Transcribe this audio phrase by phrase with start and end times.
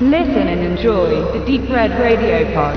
[0.00, 2.76] Listen and enjoy the Deep Red Radio Pod.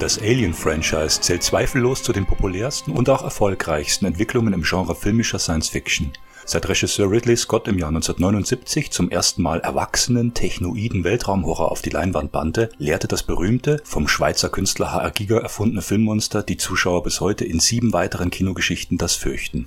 [0.00, 6.12] Das Alien-Franchise zählt zweifellos zu den populärsten und auch erfolgreichsten Entwicklungen im Genre filmischer Science-Fiction.
[6.44, 11.90] Seit Regisseur Ridley Scott im Jahr 1979 zum ersten Mal erwachsenen, technoiden Weltraumhorror auf die
[11.90, 15.10] Leinwand bannte, lehrte das berühmte, vom Schweizer Künstler H.R.
[15.10, 19.66] Giger erfundene Filmmonster die Zuschauer bis heute in sieben weiteren Kinogeschichten das Fürchten.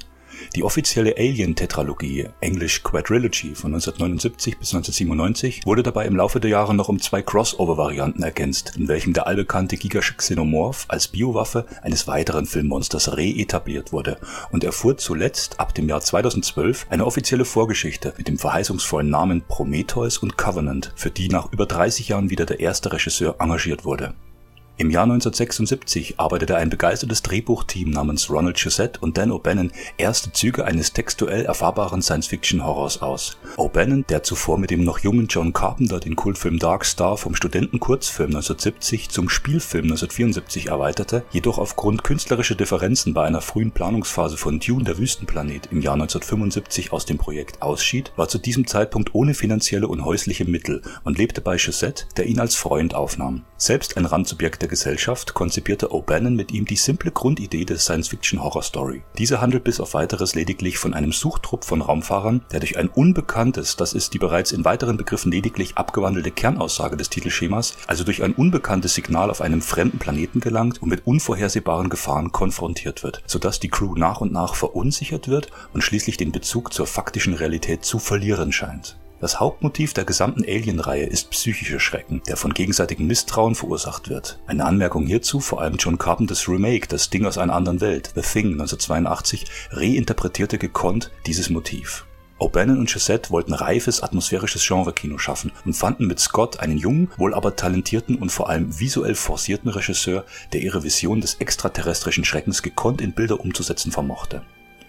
[0.56, 6.76] Die offizielle Alien-Tetralogie (englisch Quadrilogy) von 1979 bis 1997 wurde dabei im Laufe der Jahre
[6.76, 12.46] noch um zwei Crossover-Varianten ergänzt, in welchem der allbekannte Gigasche Xenomorph als Biowaffe eines weiteren
[12.46, 14.18] Filmmonsters reetabliert wurde
[14.52, 20.20] und erfuhr zuletzt ab dem Jahr 2012 eine offizielle Vorgeschichte mit dem verheißungsvollen Namen Prometheus
[20.20, 24.14] und Covenant, für die nach über 30 Jahren wieder der erste Regisseur engagiert wurde
[24.76, 30.66] im Jahr 1976 arbeitete ein begeistertes Drehbuchteam namens Ronald Shusett und Dan O'Bannon erste Züge
[30.66, 33.38] eines textuell erfahrbaren Science-Fiction-Horrors aus.
[33.58, 38.30] O'Bannon, der zuvor mit dem noch jungen John Carpenter den Kultfilm Dark Star vom Studentenkurzfilm
[38.30, 44.86] 1970 zum Spielfilm 1974 erweiterte, jedoch aufgrund künstlerischer Differenzen bei einer frühen Planungsphase von Dune
[44.86, 49.88] der Wüstenplanet im Jahr 1975 aus dem Projekt ausschied, war zu diesem Zeitpunkt ohne finanzielle
[49.88, 53.44] und häusliche Mittel und lebte bei Shusett, der ihn als Freund aufnahm.
[53.58, 59.04] Selbst ein Randsubjekt der Gesellschaft konzipierte O'Bannon mit ihm die simple Grundidee der Science-Fiction-Horror-Story.
[59.18, 63.76] Diese handelt bis auf weiteres lediglich von einem Suchtrupp von Raumfahrern, der durch ein unbekanntes,
[63.76, 68.34] das ist die bereits in weiteren Begriffen lediglich abgewandelte Kernaussage des Titelschemas, also durch ein
[68.34, 73.70] unbekanntes Signal auf einem fremden Planeten gelangt und mit unvorhersehbaren Gefahren konfrontiert wird, sodass die
[73.70, 78.54] Crew nach und nach verunsichert wird und schließlich den Bezug zur faktischen Realität zu verlieren
[78.54, 84.38] scheint das Hauptmotiv der gesamten Alien-Reihe ist psychischer Schrecken, der von gegenseitigem Misstrauen verursacht wird.
[84.48, 88.22] Eine Anmerkung hierzu, vor allem John Carpenters Remake Das Ding aus einer anderen Welt, The
[88.22, 92.06] Thing 1982, reinterpretierte gekonnt dieses Motiv.
[92.38, 97.34] O'Bannon und Chazette wollten reifes, atmosphärisches Genre-Kino schaffen und fanden mit Scott einen jungen, wohl
[97.34, 103.00] aber talentierten und vor allem visuell forcierten Regisseur, der ihre Vision des extraterrestrischen Schreckens gekonnt
[103.00, 104.42] in Bilder umzusetzen vermochte.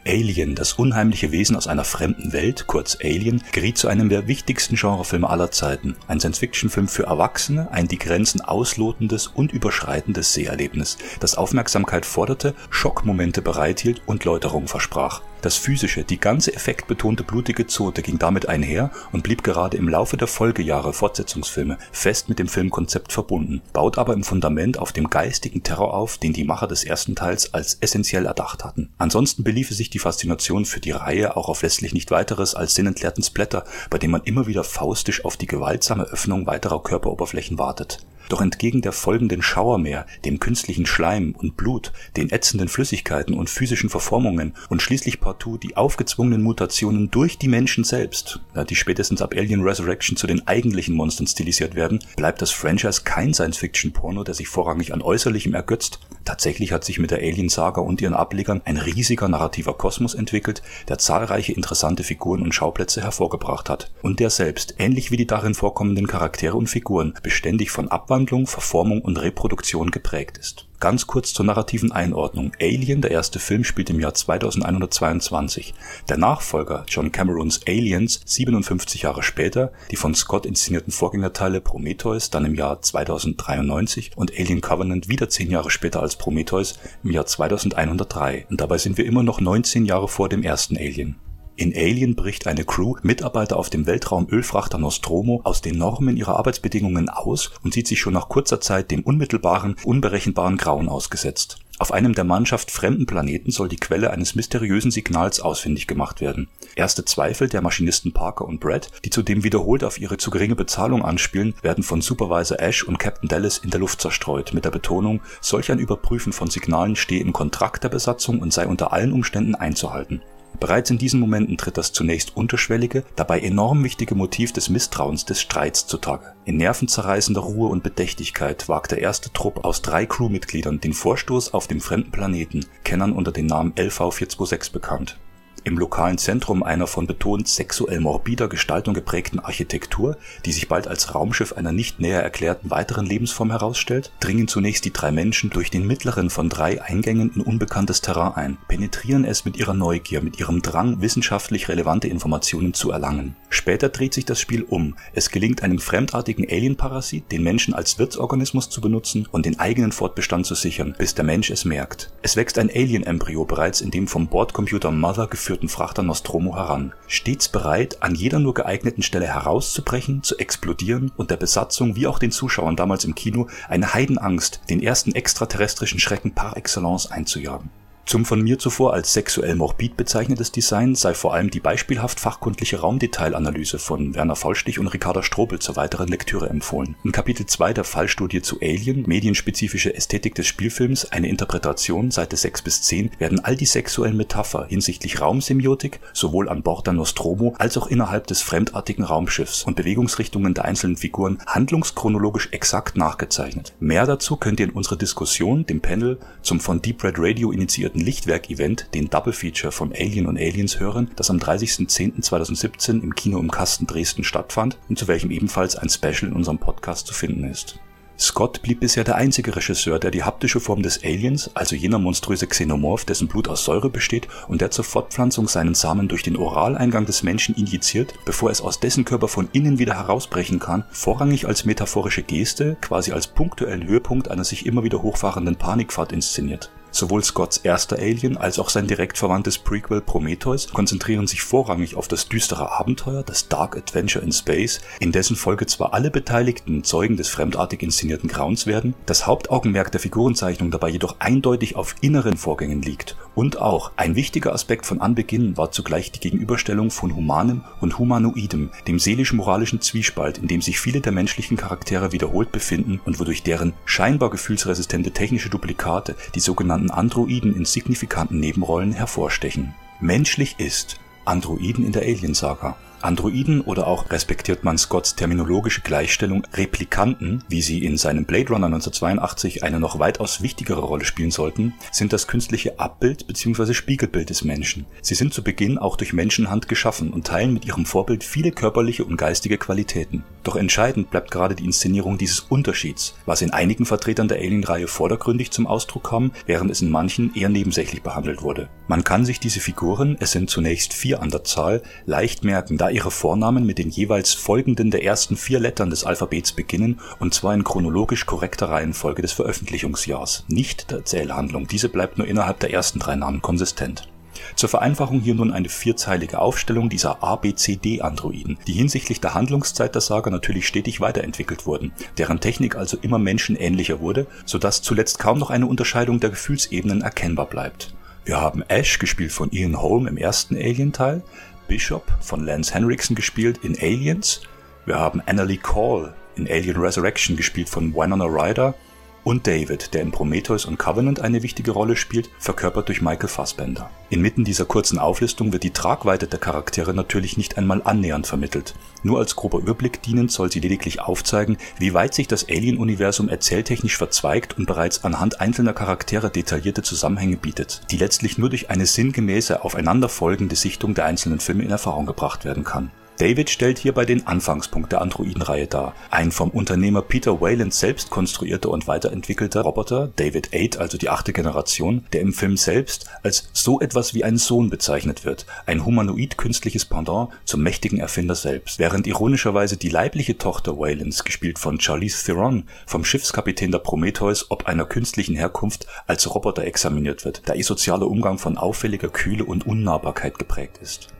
[0.06, 4.76] Alien, das unheimliche Wesen aus einer fremden Welt, kurz Alien, geriet zu einem der wichtigsten
[4.76, 5.96] Genrefilme aller Zeiten.
[6.08, 13.40] Ein Science-Fiction-Film für Erwachsene, ein die Grenzen auslotendes und überschreitendes Seherlebnis, das Aufmerksamkeit forderte, Schockmomente
[13.40, 15.22] bereithielt und Läuterung versprach.
[15.44, 20.16] Das physische, die ganze effektbetonte blutige Zote ging damit einher und blieb gerade im Laufe
[20.16, 25.62] der Folgejahre Fortsetzungsfilme fest mit dem Filmkonzept verbunden, baut aber im Fundament auf dem geistigen
[25.62, 28.88] Terror auf, den die Macher des ersten Teils als essentiell erdacht hatten.
[28.96, 33.22] Ansonsten beliefe sich die Faszination für die Reihe auch auf letztlich nicht weiteres als sinnentleerten
[33.22, 37.98] Splatter, bei dem man immer wieder faustisch auf die gewaltsame Öffnung weiterer Körperoberflächen wartet.
[38.28, 43.90] Doch entgegen der folgenden Schauermeer, dem künstlichen Schleim und Blut, den ätzenden Flüssigkeiten und physischen
[43.90, 49.62] Verformungen und schließlich partout die aufgezwungenen Mutationen durch die Menschen selbst, die spätestens ab Alien
[49.62, 54.94] Resurrection zu den eigentlichen Monstern stilisiert werden, bleibt das Franchise kein Science-Fiction-Porno, der sich vorrangig
[54.94, 56.00] an Äußerlichem ergötzt.
[56.24, 60.98] Tatsächlich hat sich mit der Alien-Saga und ihren Ablegern ein riesiger narrativer Kosmos entwickelt, der
[60.98, 66.06] zahlreiche interessante Figuren und Schauplätze hervorgebracht hat und der selbst, ähnlich wie die darin vorkommenden
[66.06, 70.66] Charaktere und Figuren, beständig von Abwandlungen Abwandlung, Verformung und Reproduktion geprägt ist.
[70.78, 72.52] Ganz kurz zur narrativen Einordnung.
[72.60, 75.74] Alien, der erste Film, spielt im Jahr 2122.
[76.08, 82.44] Der Nachfolger John Camerons Aliens 57 Jahre später, die von Scott inszenierten Vorgängerteile Prometheus dann
[82.44, 88.46] im Jahr 2093 und Alien Covenant wieder zehn Jahre später als Prometheus im Jahr 2103.
[88.48, 91.16] Und dabei sind wir immer noch 19 Jahre vor dem ersten Alien.
[91.56, 97.08] In Alien bricht eine Crew Mitarbeiter auf dem Weltraumölfrachter Nostromo aus den Normen ihrer Arbeitsbedingungen
[97.08, 101.58] aus und sieht sich schon nach kurzer Zeit dem unmittelbaren, unberechenbaren Grauen ausgesetzt.
[101.78, 106.48] Auf einem der Mannschaft fremden Planeten soll die Quelle eines mysteriösen Signals ausfindig gemacht werden.
[106.74, 111.04] Erste Zweifel der Maschinisten Parker und Brad, die zudem wiederholt auf ihre zu geringe Bezahlung
[111.04, 115.20] anspielen, werden von Supervisor Ash und Captain Dallas in der Luft zerstreut, mit der Betonung,
[115.40, 119.54] solch ein Überprüfen von Signalen stehe im Kontrakt der Besatzung und sei unter allen Umständen
[119.54, 120.20] einzuhalten.
[120.60, 125.40] Bereits in diesen Momenten tritt das zunächst unterschwellige, dabei enorm wichtige Motiv des Misstrauens, des
[125.40, 126.32] Streits zutage.
[126.44, 131.66] In nervenzerreißender Ruhe und Bedächtigkeit wagt der erste Trupp aus drei Crewmitgliedern den Vorstoß auf
[131.66, 135.18] dem fremden Planeten, Kennern unter dem Namen LV-426 bekannt.
[135.64, 141.14] Im lokalen Zentrum einer von betont sexuell morbider Gestaltung geprägten Architektur, die sich bald als
[141.14, 145.86] Raumschiff einer nicht näher erklärten weiteren Lebensform herausstellt, dringen zunächst die drei Menschen durch den
[145.86, 150.62] mittleren von drei Eingängen in unbekanntes Terrain ein, penetrieren es mit ihrer Neugier, mit ihrem
[150.62, 153.36] Drang, wissenschaftlich relevante Informationen zu erlangen.
[153.48, 154.96] Später dreht sich das Spiel um.
[155.12, 160.46] Es gelingt einem fremdartigen Alien-Parasit, den Menschen als Wirtsorganismus zu benutzen und den eigenen Fortbestand
[160.46, 162.12] zu sichern, bis der Mensch es merkt.
[162.22, 167.48] Es wächst ein Alien-Embryo bereits in dem vom Bordcomputer Mother geführten Frachter Nostromo heran, stets
[167.48, 172.32] bereit, an jeder nur geeigneten Stelle herauszubrechen, zu explodieren und der Besatzung wie auch den
[172.32, 177.70] Zuschauern damals im Kino eine Heidenangst, den ersten extraterrestrischen Schrecken par excellence einzujagen.
[178.06, 182.80] Zum von mir zuvor als sexuell morbid bezeichnetes Design sei vor allem die beispielhaft fachkundliche
[182.80, 186.96] Raumdetailanalyse von Werner Vollstich und Ricarda Strobel zur weiteren Lektüre empfohlen.
[187.02, 192.62] In Kapitel 2 der Fallstudie zu Alien, medienspezifische Ästhetik des Spielfilms, eine Interpretation, Seite 6
[192.62, 197.78] bis 10, werden all die sexuellen Metapher hinsichtlich Raumsemiotik sowohl an Bord der Nostromo als
[197.78, 203.72] auch innerhalb des fremdartigen Raumschiffs und Bewegungsrichtungen der einzelnen Figuren handlungschronologisch exakt nachgezeichnet.
[203.80, 207.93] Mehr dazu könnt ihr in unserer Diskussion, dem Panel, zum von Deep Red Radio initiierten
[207.94, 213.38] vierten Lichtwerk-Event, den Double Feature von Alien und Aliens hören, das am 30.10.2017 im Kino
[213.38, 217.44] im Kasten Dresden stattfand und zu welchem ebenfalls ein Special in unserem Podcast zu finden
[217.44, 217.78] ist.
[218.18, 222.46] Scott blieb bisher der einzige Regisseur, der die haptische Form des Aliens, also jener monströse
[222.46, 227.06] Xenomorph, dessen Blut aus Säure besteht und der zur Fortpflanzung seinen Samen durch den Oraleingang
[227.06, 231.64] des Menschen injiziert, bevor es aus dessen Körper von innen wieder herausbrechen kann, vorrangig als
[231.64, 236.70] metaphorische Geste, quasi als punktuellen Höhepunkt einer sich immer wieder hochfahrenden Panikfahrt inszeniert.
[236.94, 242.06] Sowohl Scotts erster Alien als auch sein direkt verwandtes Prequel Prometheus konzentrieren sich vorrangig auf
[242.06, 247.16] das düstere Abenteuer, das Dark Adventure in Space, in dessen Folge zwar alle Beteiligten Zeugen
[247.16, 252.80] des fremdartig inszenierten Grauens werden, das Hauptaugenmerk der Figurenzeichnung dabei jedoch eindeutig auf inneren Vorgängen
[252.80, 253.16] liegt.
[253.34, 258.70] Und auch ein wichtiger Aspekt von Anbeginn war zugleich die Gegenüberstellung von Humanem und Humanoidem,
[258.86, 263.72] dem seelisch-moralischen Zwiespalt, in dem sich viele der menschlichen Charaktere wiederholt befinden und wodurch deren
[263.84, 269.74] scheinbar gefühlsresistente technische Duplikate, die sogenannten sogenannten Androiden in signifikanten Nebenrollen hervorstechen.
[270.00, 277.44] Menschlich ist Androiden in der Aliensaga Androiden oder auch respektiert man Scotts terminologische Gleichstellung Replikanten,
[277.48, 282.14] wie sie in seinem Blade Runner 1982 eine noch weitaus wichtigere Rolle spielen sollten, sind
[282.14, 283.74] das künstliche Abbild bzw.
[283.74, 284.86] Spiegelbild des Menschen.
[285.02, 289.04] Sie sind zu Beginn auch durch Menschenhand geschaffen und teilen mit ihrem Vorbild viele körperliche
[289.04, 290.24] und geistige Qualitäten.
[290.42, 295.50] Doch entscheidend bleibt gerade die Inszenierung dieses Unterschieds, was in einigen Vertretern der Alien-Reihe vordergründig
[295.50, 298.70] zum Ausdruck kam, während es in manchen eher nebensächlich behandelt wurde.
[298.88, 302.93] Man kann sich diese Figuren, es sind zunächst vier an der Zahl, leicht merken, da
[302.94, 307.52] ihre Vornamen mit den jeweils folgenden der ersten vier Lettern des Alphabets beginnen, und zwar
[307.52, 311.66] in chronologisch korrekter Reihenfolge des Veröffentlichungsjahrs, nicht der Erzählhandlung.
[311.66, 314.08] Diese bleibt nur innerhalb der ersten drei Namen konsistent.
[314.56, 320.30] Zur Vereinfachung hier nun eine vierzeilige Aufstellung dieser ABCD-Androiden, die hinsichtlich der Handlungszeit der Saga
[320.30, 325.66] natürlich stetig weiterentwickelt wurden, deren Technik also immer menschenähnlicher wurde, sodass zuletzt kaum noch eine
[325.66, 327.94] Unterscheidung der Gefühlsebenen erkennbar bleibt.
[328.24, 331.22] Wir haben Ash, gespielt von Ian Holm im ersten Alien-Teil,
[331.68, 334.42] Bishop von Lance Henriksen gespielt in Aliens.
[334.86, 338.74] Wir haben Annalie Call in Alien Resurrection gespielt von Winona Ryder
[339.24, 343.90] und David, der in Prometheus und Covenant eine wichtige Rolle spielt, verkörpert durch Michael Fassbender.
[344.10, 348.74] Inmitten dieser kurzen Auflistung wird die Tragweite der Charaktere natürlich nicht einmal annähernd vermittelt.
[349.02, 353.96] Nur als grober Überblick dienend soll sie lediglich aufzeigen, wie weit sich das Alien-Universum erzähltechnisch
[353.96, 359.64] verzweigt und bereits anhand einzelner Charaktere detaillierte Zusammenhänge bietet, die letztlich nur durch eine sinngemäße
[359.64, 362.90] aufeinanderfolgende Sichtung der einzelnen Filme in Erfahrung gebracht werden kann.
[363.18, 365.94] David stellt hierbei den Anfangspunkt der Androidenreihe dar.
[366.10, 371.32] Ein vom Unternehmer Peter Wayland selbst konstruierter und weiterentwickelter Roboter, David 8, also die achte
[371.32, 376.86] Generation, der im Film selbst als so etwas wie ein Sohn bezeichnet wird, ein humanoid-künstliches
[376.86, 382.64] Pendant zum mächtigen Erfinder selbst, während ironischerweise die leibliche Tochter Waylands, gespielt von Charlize Theron,
[382.84, 388.08] vom Schiffskapitän der Prometheus ob einer künstlichen Herkunft als Roboter examiniert wird, da ihr sozialer
[388.08, 391.13] Umgang von auffälliger Kühle und Unnahbarkeit geprägt ist.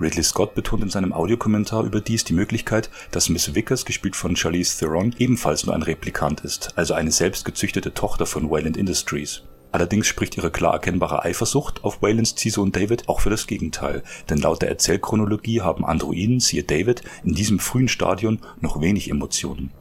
[0.00, 4.78] Ridley Scott betont in seinem Audiokommentar überdies die Möglichkeit, dass Miss Vickers, gespielt von Charlize
[4.78, 9.42] Theron, ebenfalls nur ein Replikant ist, also eine selbstgezüchtete Tochter von Wayland Industries.
[9.70, 14.38] Allerdings spricht ihre klar erkennbare Eifersucht auf Waylands Ziehsohn David auch für das Gegenteil, denn
[14.38, 19.72] laut der Erzählchronologie haben Androiden, siehe David, in diesem frühen Stadion noch wenig Emotionen.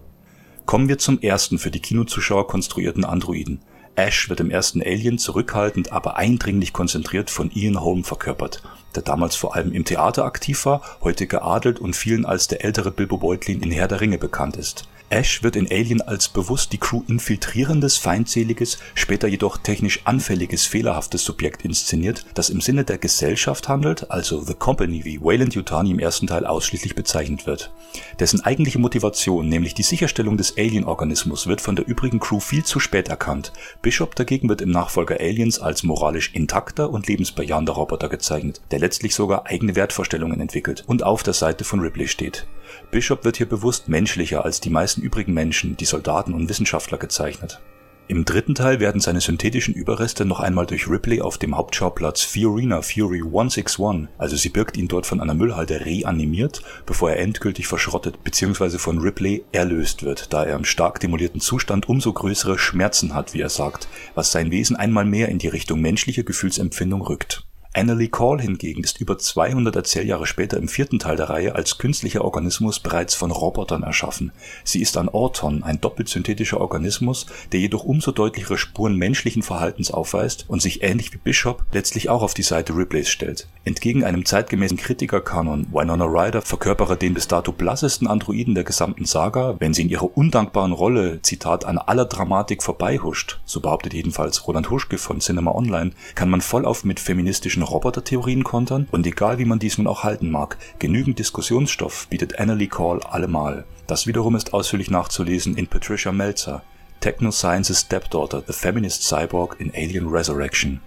[0.65, 3.59] Kommen wir zum ersten für die Kinozuschauer konstruierten Androiden,
[3.95, 8.63] Ash wird im ersten Alien zurückhaltend, aber eindringlich konzentriert von Ian Holm verkörpert,
[8.95, 12.91] der damals vor allem im Theater aktiv war, heute geadelt und vielen als der ältere
[12.91, 14.87] Bilbo Beutlin in Herr der Ringe bekannt ist.
[15.09, 21.23] Ash wird in Alien als bewusst die Crew infiltrierendes, feindseliges, später jedoch technisch anfälliges, fehlerhaftes
[21.23, 25.99] Subjekt inszeniert, das im Sinne der Gesellschaft handelt, also The Company, wie Wayland Yutani im
[25.99, 27.71] ersten Teil ausschließlich bezeichnet wird.
[28.19, 32.79] Dessen eigentliche Motivation, nämlich die Sicherstellung des Alien-Organismus, wird von der übrigen Crew viel zu
[32.79, 33.53] spät erkannt.
[33.81, 39.13] Bishop dagegen wird im Nachfolger Aliens als moralisch intakter und lebensbejahender Roboter gezeichnet, der letztlich
[39.13, 42.47] sogar eigene Wertvorstellungen entwickelt und auf der Seite von Ripley steht.
[42.91, 47.61] Bishop wird hier bewusst menschlicher als die meisten übrigen Menschen, die Soldaten und Wissenschaftler gezeichnet.
[48.09, 52.81] Im dritten Teil werden seine synthetischen Überreste noch einmal durch Ripley auf dem Hauptschauplatz Fiorina
[52.81, 58.21] Fury 161, also sie birgt ihn dort von einer Müllhalde reanimiert, bevor er endgültig verschrottet
[58.25, 58.77] bzw.
[58.77, 63.41] von Ripley erlöst wird, da er im stark demolierten Zustand umso größere Schmerzen hat, wie
[63.41, 67.45] er sagt, was sein Wesen einmal mehr in die Richtung menschliche Gefühlsempfindung rückt.
[67.75, 72.23] Annalee Call hingegen ist über 200 Erzähljahre später im vierten Teil der Reihe als künstlicher
[72.23, 74.31] Organismus bereits von Robotern erschaffen.
[74.63, 79.89] Sie ist ein Orton, ein doppelt synthetischer Organismus, der jedoch umso deutlichere Spuren menschlichen Verhaltens
[79.89, 83.47] aufweist und sich ähnlich wie Bishop letztlich auch auf die Seite Ripleys stellt.
[83.65, 89.55] Entgegen einem zeitgemäßen Kritikerkanon, Winona Ryder verkörpere den bis dato blassesten Androiden der gesamten Saga,
[89.57, 94.69] wenn sie in ihrer undankbaren Rolle, Zitat, an aller Dramatik vorbeihuscht, so behauptet jedenfalls Roland
[94.69, 99.59] Huschke von Cinema Online, kann man vollauf mit feministischen Robotertheorien kontern und egal wie man
[99.59, 103.65] dies nun auch halten mag, genügend Diskussionsstoff bietet Annalee Call allemal.
[103.87, 106.63] Das wiederum ist ausführlich nachzulesen in Patricia Meltzer,
[106.99, 110.79] Techno Science's Stepdaughter, The Feminist Cyborg in Alien Resurrection.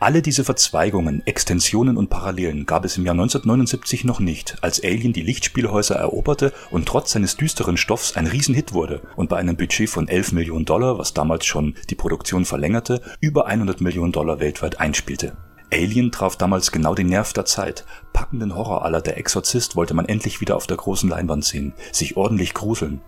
[0.00, 5.14] Alle diese Verzweigungen, Extensionen und Parallelen gab es im Jahr 1979 noch nicht, als Alien
[5.14, 9.88] die Lichtspielhäuser eroberte und trotz seines düsteren Stoffs ein Riesenhit wurde und bei einem Budget
[9.88, 14.80] von 11 Millionen Dollar, was damals schon die Produktion verlängerte, über 100 Millionen Dollar weltweit
[14.80, 15.36] einspielte.
[15.74, 17.84] Alien traf damals genau den Nerv der Zeit.
[18.12, 22.16] Packenden Horror aller Der Exorzist wollte man endlich wieder auf der großen Leinwand sehen, sich
[22.16, 23.00] ordentlich gruseln.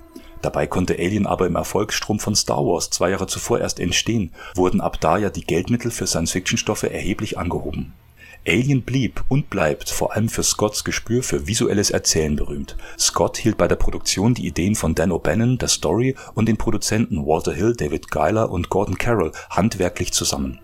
[0.42, 4.80] Dabei konnte Alien aber im Erfolgsstrom von Star Wars zwei Jahre zuvor erst entstehen, wurden
[4.80, 7.92] ab da ja die Geldmittel für Science-Fiction-Stoffe erheblich angehoben.
[8.44, 12.76] Alien blieb und bleibt vor allem für Scotts Gespür für visuelles Erzählen berühmt.
[12.98, 17.26] Scott hielt bei der Produktion die Ideen von Dan O'Bannon, der Story und den Produzenten
[17.26, 20.58] Walter Hill, David Geiler und Gordon Carroll handwerklich zusammen.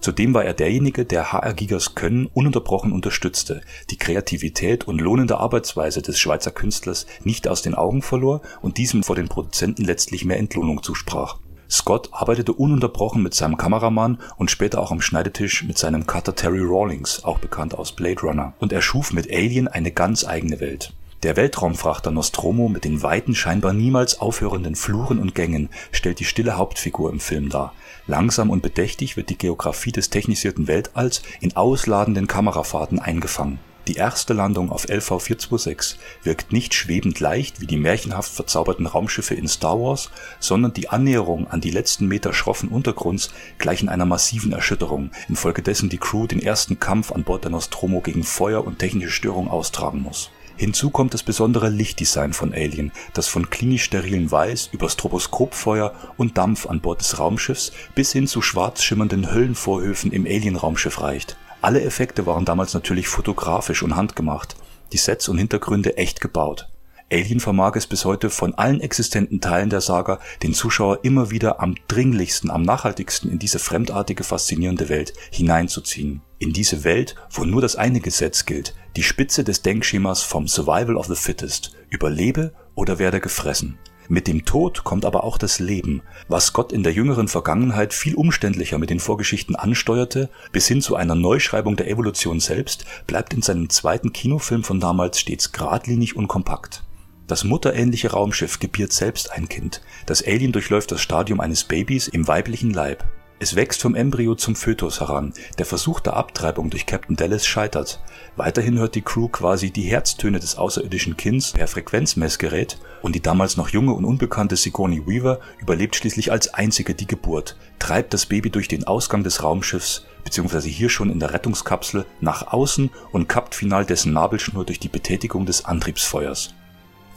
[0.00, 6.02] Zudem war er derjenige, der HR Gigas Können ununterbrochen unterstützte, die Kreativität und lohnende Arbeitsweise
[6.02, 10.38] des Schweizer Künstlers nicht aus den Augen verlor und diesem vor den Produzenten letztlich mehr
[10.38, 11.38] Entlohnung zusprach.
[11.68, 16.60] Scott arbeitete ununterbrochen mit seinem Kameramann und später auch am Schneidetisch mit seinem Cutter Terry
[16.62, 20.92] Rawlings, auch bekannt aus Blade Runner, und er schuf mit Alien eine ganz eigene Welt.
[21.22, 26.58] Der Weltraumfrachter Nostromo mit den weiten, scheinbar niemals aufhörenden Fluren und Gängen stellt die stille
[26.58, 27.72] Hauptfigur im Film dar.
[28.06, 33.58] Langsam und bedächtig wird die Geografie des technisierten Weltalls in ausladenden Kamerafahrten eingefangen.
[33.88, 39.48] Die erste Landung auf LV-426 wirkt nicht schwebend leicht wie die märchenhaft verzauberten Raumschiffe in
[39.48, 45.12] Star Wars, sondern die Annäherung an die letzten Meter schroffen Untergrunds gleichen einer massiven Erschütterung,
[45.28, 49.48] infolgedessen die Crew den ersten Kampf an Bord der Nostromo gegen Feuer und technische Störung
[49.48, 54.88] austragen muss Hinzu kommt das besondere Lichtdesign von Alien, das von klinisch sterilen Weiß über
[54.88, 61.02] Stroboskopfeuer und Dampf an Bord des Raumschiffs bis hin zu schwarz schimmernden Höllenvorhöfen im Alien-Raumschiff
[61.02, 61.36] reicht.
[61.60, 64.56] Alle Effekte waren damals natürlich fotografisch und handgemacht,
[64.92, 66.68] die Sets und Hintergründe echt gebaut.
[67.08, 71.60] Alien vermag es bis heute von allen existenten Teilen der Saga, den Zuschauer immer wieder
[71.60, 76.22] am dringlichsten, am nachhaltigsten in diese fremdartige, faszinierende Welt hineinzuziehen.
[76.40, 80.96] In diese Welt, wo nur das eine Gesetz gilt, die Spitze des Denkschemas vom Survival
[80.96, 83.78] of the Fittest, überlebe oder werde gefressen.
[84.08, 88.16] Mit dem Tod kommt aber auch das Leben, was Gott in der jüngeren Vergangenheit viel
[88.16, 93.42] umständlicher mit den Vorgeschichten ansteuerte, bis hin zu einer Neuschreibung der Evolution selbst, bleibt in
[93.42, 96.82] seinem zweiten Kinofilm von damals stets geradlinig und kompakt.
[97.26, 99.82] Das mutterähnliche Raumschiff gebiert selbst ein Kind.
[100.06, 103.04] Das Alien durchläuft das Stadium eines Babys im weiblichen Leib.
[103.38, 105.34] Es wächst vom Embryo zum Fötus heran.
[105.58, 108.00] Der Versuch der Abtreibung durch Captain Dallas scheitert.
[108.36, 113.58] Weiterhin hört die Crew quasi die Herztöne des außerirdischen Kinds per Frequenzmessgerät und die damals
[113.58, 118.50] noch junge und unbekannte Sigourney Weaver überlebt schließlich als einzige die Geburt, treibt das Baby
[118.50, 123.54] durch den Ausgang des Raumschiffs beziehungsweise hier schon in der Rettungskapsel nach außen und kappt
[123.54, 126.55] final dessen Nabelschnur durch die Betätigung des Antriebsfeuers.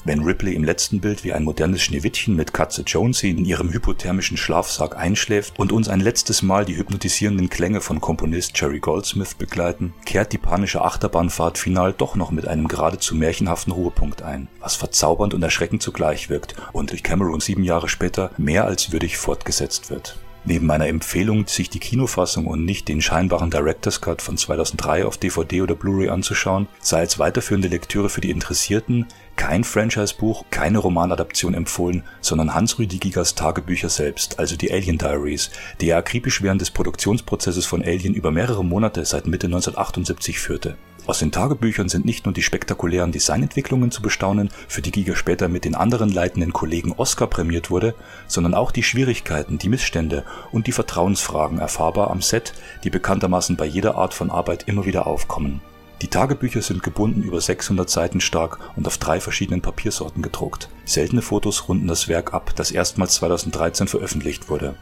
[0.10, 4.38] Wenn Ripley im letzten Bild wie ein modernes Schneewittchen mit Katze Jonesy in ihrem hypothermischen
[4.38, 9.94] Schlafsack einschläft und uns ein letztes Mal die hypnotisierenden Klänge von Komponist Jerry Goldsmith begleiten,
[10.08, 15.36] kehrt die panische Achterbahnfahrt final doch noch mit einem geradezu märchenhaften Ruhepunkt ein, was verzaubernd
[15.36, 20.18] und erschreckend zugleich wirkt und durch Cameron sieben Jahre später mehr als würdig fortgesetzt wird.
[20.46, 25.18] Neben meiner Empfehlung, sich die Kinofassung und nicht den scheinbaren Director's Cut von 2003 auf
[25.18, 29.06] DVD oder Blu-ray anzuschauen, sei als weiterführende Lektüre für die Interessierten
[29.36, 35.98] kein Franchise-Buch, keine Romanadaption empfohlen, sondern Hans-Rüdi Tagebücher selbst, also die Alien Diaries, die er
[35.98, 40.78] akribisch während des Produktionsprozesses von Alien über mehrere Monate seit Mitte 1978 führte.
[41.10, 45.48] Aus den Tagebüchern sind nicht nur die spektakulären Designentwicklungen zu bestaunen, für die Giga später
[45.48, 47.96] mit den anderen leitenden Kollegen Oscar prämiert wurde,
[48.28, 53.66] sondern auch die Schwierigkeiten, die Missstände und die Vertrauensfragen erfahrbar am Set, die bekanntermaßen bei
[53.66, 55.62] jeder Art von Arbeit immer wieder aufkommen.
[56.04, 60.70] Die Tagebücher sind gebunden über 600 Seiten stark und auf drei verschiedenen Papiersorten gedruckt.
[60.86, 64.76] Seltene Fotos runden das Werk ab, das erstmals 2013 veröffentlicht wurde.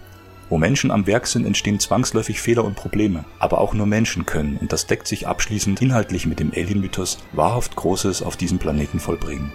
[0.50, 3.26] Wo Menschen am Werk sind, entstehen zwangsläufig Fehler und Probleme.
[3.40, 7.76] Aber auch nur Menschen können, und das deckt sich abschließend inhaltlich mit dem Alien-Mythos, wahrhaft
[7.76, 9.52] Großes auf diesem Planeten vollbringen.